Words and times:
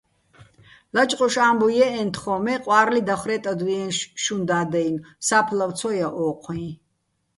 ლაჭყუშ 0.95 1.35
ა́მბუჲ 1.47 1.73
ჲე́ჸეჼ 1.77 2.03
თხო́́ჼ, 2.13 2.37
მე 2.45 2.55
ყვა́რლი 2.63 3.01
დახვრე́ტადვიე 3.07 3.81
შუჼ 4.23 4.37
და́დ-აჲნო̆, 4.47 5.05
სა́ფლავ 5.27 5.71
ცო 5.77 5.89
ჲა 5.97 6.07
ო́ჴუიჼ. 6.25 6.69